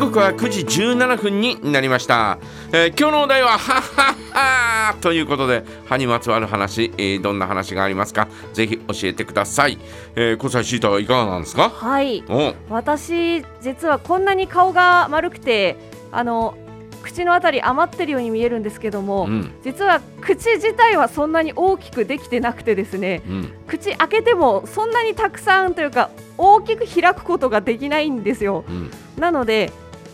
[0.00, 2.38] 刻は9時17分になりました、
[2.72, 8.26] えー今日のお題ははっはっはということで歯にまつわる話、えーどんな話がありますか？
[8.54, 9.78] ぜひ教えてください、
[10.16, 11.68] えー、小西シータはいかがなんですか？
[11.68, 12.24] はい。
[12.30, 12.54] お。
[12.70, 15.76] 私実はこんなに顔が丸くて
[16.10, 16.56] あの
[17.02, 19.52] 口のあたり余ってるように見えるんですけども、うん。
[19.62, 23.52] 実は口自体はそんなに大きくできてなくてですねうん。
[23.66, 28.64] 口開けてもそんなにたくさんというか大きく開くことができないんですよ。
[28.66, 28.90] うん。
[29.20, 29.70] なので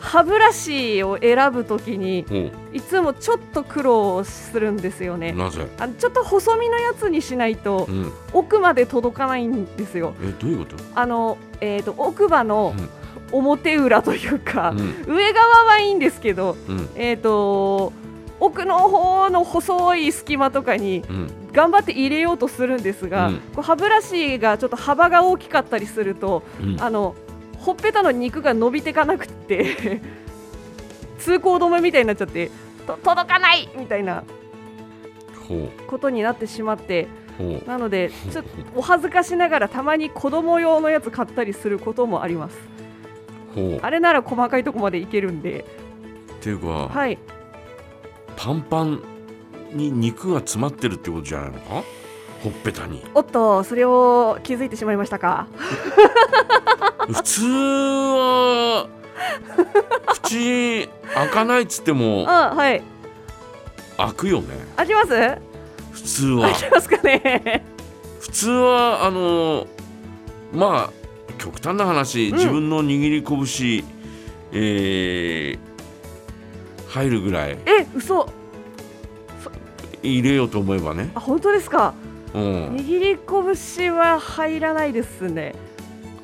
[0.07, 2.25] 歯ブラシを選ぶときに
[2.73, 5.33] おいつもちょっと苦労するんですよね。
[5.33, 10.15] なぜ、あのちょっと細身のやつにしないとうん、奥まで届かないんですよ。
[10.23, 12.75] えどういうこと、あの、えー、と奥歯の
[13.33, 15.15] 表裏というか、うん。
[15.15, 16.89] 上側はいいんですけど、うん。
[16.95, 17.93] えー、と
[18.39, 21.31] 奥の方の細い隙間とかにうん。
[21.53, 23.63] 頑張って入れようとするんですが、うん。
[23.63, 26.81] 歯ブラシがちょっと幅が大きかったりするとうん。
[26.81, 27.17] あの
[27.59, 30.01] ほっぺたの肉が伸びてかなくって
[31.19, 32.51] 通行止めみたいになっちゃって
[32.87, 34.23] と届かないみたいな
[35.49, 37.09] ほことになってしまって
[37.67, 42.57] なのでちょっとお恥ずかしながらたまに子供用のやつ買ったりすることもあります。
[43.83, 45.65] あれなら細かいとこまでいけるんで。
[46.33, 47.19] っていうか、はい。
[48.37, 49.03] パンパン
[49.73, 51.83] に肉が詰まってるってことじゃないのか？
[52.43, 53.03] ほっぺたに。
[53.15, 55.47] おっとそれを気づいてしまいましたか？
[57.09, 58.89] 普通は
[60.09, 62.83] 口開かないっつってもあ はい。
[63.97, 64.49] 開くよね。
[64.77, 65.39] 開きます？
[65.93, 66.51] 普通は。
[66.51, 67.65] 開きますかね？
[68.21, 69.67] 普通はあの
[70.53, 70.93] まあ
[71.39, 72.37] 極端な話、うん。
[72.37, 73.85] 自分の握り拳
[74.53, 75.59] えー
[76.89, 78.29] 入るぐらいえ嘘。
[80.03, 81.93] 入れようと思えばね、あ本当ですか？
[82.37, 85.55] うん、握り拳は入らないですね。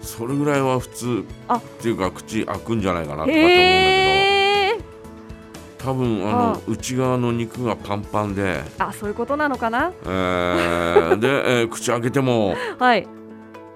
[0.03, 1.55] それぐらいは普通あ。
[1.57, 3.57] っていうか口開くんじゃないかなとかって思うんだ
[4.77, 4.93] けど。
[5.79, 9.93] 多分あの内側の肉がパンパンで、あそういうことなのかな？
[10.05, 11.19] えー。
[11.19, 13.09] で、えー口開けてもはい。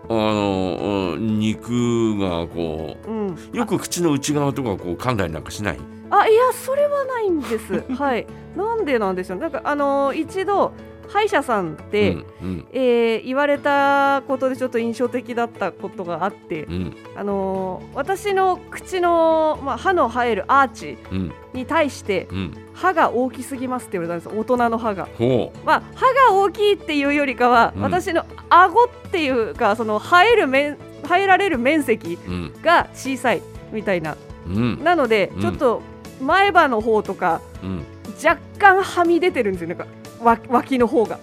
[0.09, 3.35] あのうん肉がこうん。
[3.53, 5.79] うよく口の内側とかこう噛んだりなんかしない？
[6.11, 7.83] あいやそれはないんです。
[7.95, 8.27] はい。
[8.57, 9.39] なんでなんでしょう？
[9.39, 10.73] なんかあのー一度
[11.09, 12.67] 歯医者さんで、うんうん。
[12.73, 16.97] えー言われたことでちょっと印象的だったことがあって、うん。
[17.17, 21.33] あのー私の口の、まあ、歯の生えるアーチうん。
[21.53, 22.55] に対してうん。
[22.75, 24.41] 歯が大きすぎますって言われたんです。
[24.41, 25.09] 大人の歯が。
[25.19, 27.83] ほまあ、歯が大きいっていうよりかは、うん。
[27.83, 32.19] 私の顎っていうかその生える面生えられる面積
[32.63, 33.43] が小さい
[33.73, 34.17] みたいな。
[34.47, 34.83] うん。
[34.85, 35.41] なので、うん。
[35.41, 35.83] ちょっと
[36.21, 37.85] 前歯の方とかうん。
[38.25, 39.69] 若干はみ出てるんですよ。
[39.69, 39.91] なんかわ
[40.23, 41.19] 脇の方が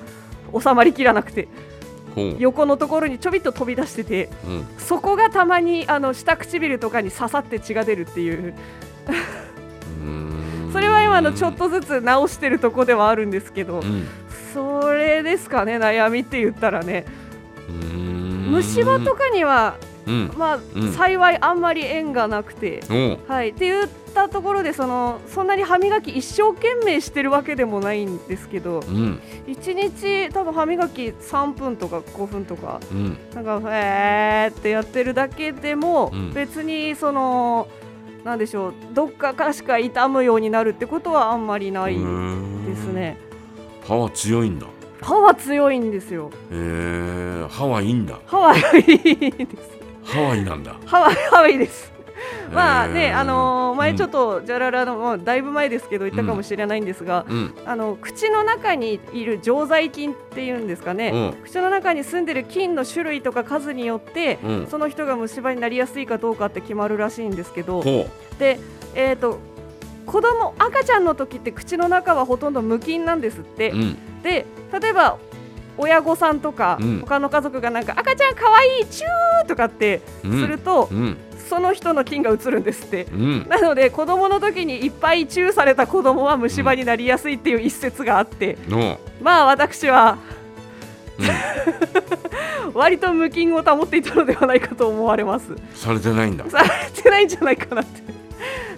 [0.57, 1.47] 収まりきらなくて
[2.37, 4.65] 横のところにちょびっと飛び出しててうん。
[4.77, 8.53] そこがたまにあの下唇とかに刺さって血が出るっていう。
[10.71, 14.07] それは今あのちょっとずつ直してるとこではあるんですけどうん。
[14.53, 17.05] それですかね悩みって言ったらね。
[18.49, 19.92] 虫歯とかにはうん
[20.37, 20.93] まあ、うん。
[20.93, 22.81] 幸いあんまり縁がなくて、
[23.27, 29.19] はい、って言ったところでそのそんなに歯磨き一生懸命してるわけでもないんですけどうん。
[29.47, 33.17] 1日多分歯磨き3分とか5分とかうん。
[33.33, 36.33] なんかへーってやってるだけでも、うん。
[36.33, 37.67] 別にその
[38.23, 41.99] なんでしょうどっかからしか痛むようになるってことはあんまりないで
[42.75, 43.17] すね。
[43.85, 44.67] 歯は強いんだ。
[45.01, 46.31] 歯は強いんですよ。
[46.49, 48.17] へえ歯はいいんだ。
[48.25, 49.82] 歯はいいです
[50.13, 50.75] ハワイなんだ。
[50.85, 51.91] 歯は歯はいいです。
[52.53, 57.53] まあね、あのー前ちょっうんとじゃららの、まあ、だいぶ前ですけど言ったかもしれないんですが、うん。
[57.65, 61.43] あの口の中にいる常在菌っていうんですかね、うん。
[61.43, 64.67] 口の中に住んでる菌の種類とか数によって、うん。
[64.67, 68.07] その人が虫歯になりやすいかどうかって決まるらしいんですけどほ
[68.37, 68.59] で、
[68.93, 69.39] えー、と
[70.05, 73.73] 子供赤ちゃんの時って口の中はほとんど無菌なんですって、
[74.21, 74.45] で
[74.79, 75.17] 例えば
[75.77, 76.99] 親御さんとか、うん。
[77.01, 81.17] 他の家族がなんか赤ちゃんかわいいチューとかってすうんると、うん。
[81.49, 83.05] その人の菌が移るんですって。
[83.11, 83.47] うん。
[83.47, 90.17] なので子供の時にいっぱいチューされた子供は虫歯になりやすいっていう一説があって、のまあ私は
[91.19, 92.73] うん。
[92.73, 95.55] 割と無菌を保っていたのではないかと思われます。
[95.75, 96.49] されてないんだ。
[96.49, 96.69] され
[97.01, 98.01] てないんじゃないかなって。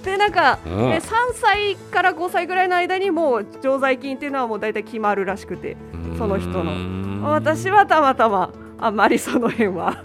[0.04, 0.70] でなんか、う。
[0.70, 1.02] んえ3
[1.34, 5.78] 歳から5歳ぐらいの間にもう常在菌っていうのはもう大体決まるらしくて
[6.18, 6.76] その人の。
[6.76, 10.04] の私はたまたまあんまりその辺は。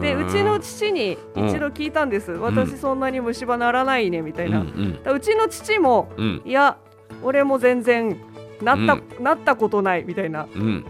[0.00, 5.02] ででうちの父にうん一度聞いたんです、私そんなに虫歯ならないねみたいな、うんうん。
[5.02, 6.42] だうちの父もうん。
[6.44, 6.76] いや
[7.22, 8.16] 俺も全然
[8.62, 9.24] なった,、うん。
[9.24, 10.46] なったことないみたいな。
[10.54, 10.84] うん。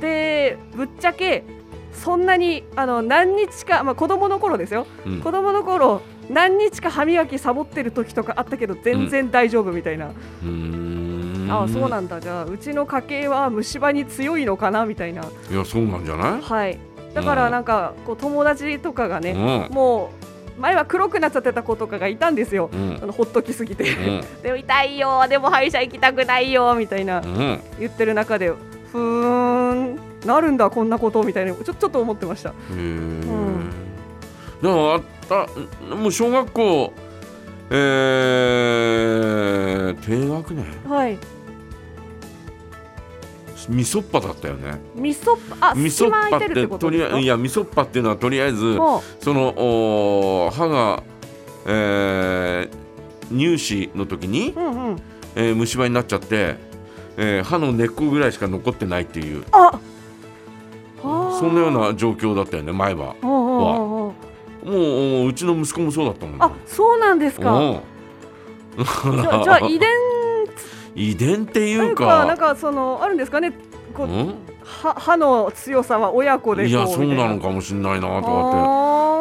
[0.00, 1.44] でぶっちゃけ
[1.92, 4.86] そんなにあの何日か、まあ、子供の頃ですよ。
[5.06, 5.20] うん。
[5.20, 10.87] 子供の頃何日か歯磨きサボってる時とかあったけど全然大丈夫みたいな、うーん
[11.50, 12.20] ああそうなんだ。
[12.20, 15.22] じゃあうちの家系は虫歯に強いのかなみたいな。
[15.50, 16.40] いやそうなんじゃない？
[16.42, 16.78] はい。
[17.14, 19.74] だからなんかこう友達とかがね、うん。
[19.74, 20.10] も
[20.58, 22.98] う前は黒くなっちゃってた子とかがいたんですよ、うん。
[23.02, 24.20] あのほっときすぎて、うん。
[24.42, 27.60] でも痛いよでも歯医者行きたくないよみたいなうん。
[27.78, 28.52] 言ってる中で
[28.92, 32.50] ふーんなるんだこんなことみたいなちょちょっと思ってました。
[32.50, 33.20] へえ、
[34.62, 35.46] でもあった
[35.94, 36.92] もう小学校
[37.70, 40.64] えー、低学年？
[40.88, 41.18] はい
[43.68, 44.80] みそっぱだったよね。
[44.94, 51.02] みそっぱあみそ隙間っぱってととりあいやみそっぱっていうのはとりあえずもその歯が、
[51.66, 55.02] えー、乳歯の時にう、うんうん。
[55.36, 56.56] えー虫歯になっちゃって、
[57.16, 59.44] えー歯の根っこぐらいしか残ってないっていう。
[59.52, 59.80] あは
[61.02, 61.38] あ。
[61.38, 63.14] そんなような状況だったよね前は。
[63.22, 64.12] うんうんうんうん。
[64.12, 64.14] も
[64.64, 67.80] うおうちの息子もそうだったもんあそうなんですか。
[68.76, 69.88] じゃあ遺伝
[70.98, 72.06] 遺伝っていうか。
[72.06, 73.52] かなんかそのあるんですかね。
[73.94, 74.34] こううん？
[74.64, 78.22] 歯歯の強さは親子でいやそうなのかもしれないなとかっ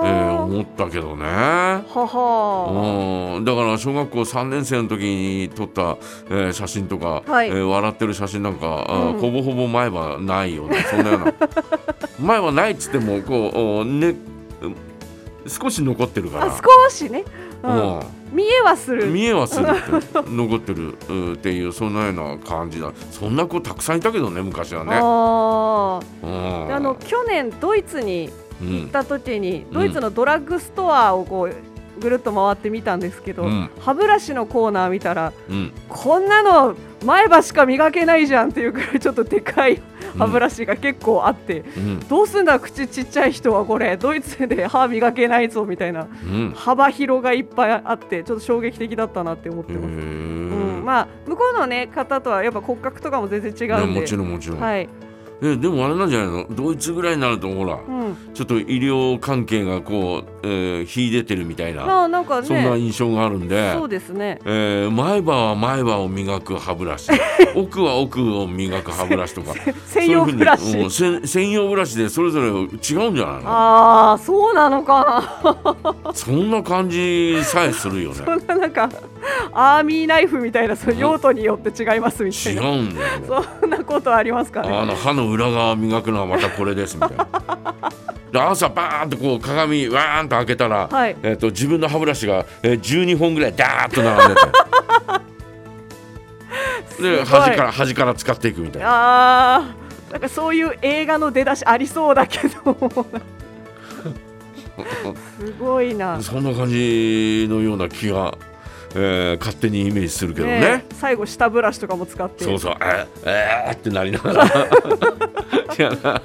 [0.01, 1.23] て、えーあ思ったけどね。
[1.23, 3.35] ーはは。
[3.37, 3.45] うん。
[3.45, 5.97] だから小学校3年生の時に撮った、
[6.29, 7.47] えー写真とか、はい。
[7.47, 9.19] えー笑ってる写真なんか、うん。
[9.19, 10.85] ほぼほぼ前歯ないよね。
[10.89, 11.33] そんなような。
[12.19, 14.15] 前歯ないっつってもこうおね
[15.47, 16.45] 少し残ってるから。
[16.47, 17.23] あ少しね、
[17.67, 18.03] う
[18.33, 19.05] 見えはする。
[19.09, 24.91] ん見えはするって残ってるうんっていうそんなような感じだそんな子たくさんいたけどね昔はね。
[25.01, 26.29] あ うん。
[26.29, 26.67] ー。
[26.67, 28.29] であの去年ドイツに
[28.61, 31.55] うん行った時にドイツのドラッグストアをこう
[32.01, 33.69] ぐるっと回ってみたんですけど、うん。
[33.79, 35.71] 歯ブラシのコーナー見たらうん。
[35.89, 39.81] こんなの前歯しか磨けないじゃんっていうくらいちょっとでかい
[40.17, 41.99] 歯ブラシが結構あって、うん。
[42.07, 43.97] どうすんだ口ちっちゃい人はこれ。
[43.97, 46.53] ドイツで歯磨けないぞみたいなうん。
[46.55, 49.85] 幅広がいっぱいあってちょっと衝撃的だったなって思ってへます。
[49.87, 50.81] うー。
[50.81, 54.89] ん、まあ向こうのね方とはやっぱ骨格とかも全然違うんで、ねもちろんもちろん、はい、
[55.41, 56.47] えでもあれなんじゃないの？
[56.49, 57.77] ドイツぐらいになるとほらう
[58.09, 64.39] ん、ちょっと医療関係がこう、えー、秀でてるみたいな、まあなんかそんなね、印象があるんでそうですね。
[64.45, 67.11] えー前歯は前歯を磨く歯ブラシ。
[67.55, 69.53] 奥は奥を磨く歯ブラシとか。
[69.85, 70.63] 専用ブラシ。
[70.63, 73.41] そういうふうん専用ブラシでそれぞれ違うんじゃないの？
[73.45, 75.23] ああ、そうなのか。
[76.03, 76.13] な。
[76.13, 78.15] そんな感じさえするよね。
[78.25, 78.89] そんななんか
[79.53, 82.69] アーミーナイフみたいなその用途によって違いますみた違いな。
[82.69, 84.69] うんだよねそんなことありますかね。
[84.69, 87.27] あの歯の裏側磨くのはまたこれですみたいな。
[88.31, 94.41] で朝バーンとこう鏡わーんと開けたら、はいえっと自分の歯ブラシが、えー、12本ぐらいダーッと並んでて
[97.01, 98.89] で端から端から使っていくみたいな。
[98.89, 99.65] ああ、
[100.11, 102.75] なんかそういう映画の出だしありそうだけど。
[105.39, 106.21] すごいな。
[106.21, 108.37] そんな感じのような気が、
[108.99, 110.59] えー勝手にイメージするけどね。
[110.59, 112.43] ね最後下ブラシとかも使って。
[112.43, 114.45] そうそう、えー、えーってなりながら。
[115.77, 116.21] いやな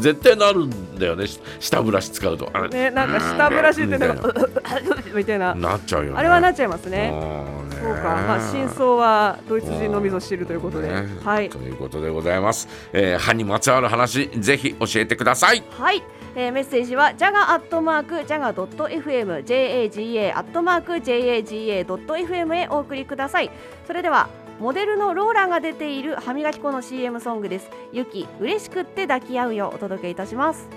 [0.00, 2.50] 絶対なるんだよね、し下ブラシ使うと。
[2.70, 4.32] ね、なんか下ブラシってなんか
[5.06, 5.54] みみたいな。
[5.54, 6.18] なっちゃうよね。
[6.18, 7.12] あれはなっちゃいますね。
[7.12, 16.02] ねそうか、まあ真相はドイツ人のみぞ知るということで、ねはいということでございます、えー歯にまつわる話ぜひ教えてくださいはい、
[16.40, 23.50] えーメッセージはジャガアットマークジャガドット FM JAGA アットマーク JAGA ドット FM へお送りください。
[23.88, 24.28] それでは
[24.60, 27.68] モデルのローラが出ている歯磨き粉の CM ソングです。
[27.92, 30.68] ゆき嬉しくって抱き合うよお届けいたします。